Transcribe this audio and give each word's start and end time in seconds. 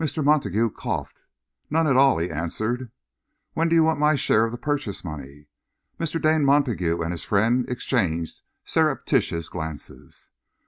Mr. 0.00 0.24
Montague 0.24 0.70
coughed. 0.70 1.26
"None 1.70 1.86
at 1.86 1.94
all," 1.94 2.18
he 2.18 2.28
answered. 2.28 2.90
"When 3.52 3.68
do 3.68 3.76
you 3.76 3.84
want 3.84 4.00
my 4.00 4.16
share 4.16 4.44
of 4.44 4.50
the 4.50 4.58
purchase 4.58 5.04
money?" 5.04 5.46
Mr. 5.96 6.20
Dane 6.20 6.44
Montague 6.44 7.00
and 7.00 7.12
his 7.12 7.22
friend 7.22 7.64
exchanged 7.68 8.40
surreptitious 8.64 9.48
glances. 9.48 10.28